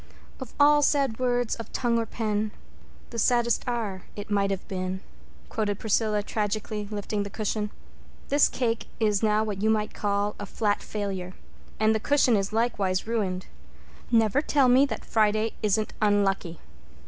[0.39, 2.49] "'Of all sad words of tongue or pen
[3.11, 5.01] The saddest are it might have been,'"
[5.47, 7.69] quoted Priscilla tragically, lifting the cushion.
[8.29, 11.35] "This cake is now what you might call a flat failure.
[11.79, 13.45] And the cushion is likewise ruined.
[14.09, 16.59] Never tell me that Friday isn't unlucky."